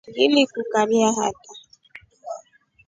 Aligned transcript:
Ngilikukabia 0.13 1.07
hataa. 1.17 1.57